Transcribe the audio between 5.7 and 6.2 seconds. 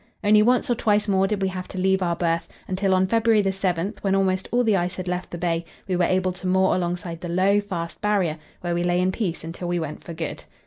we were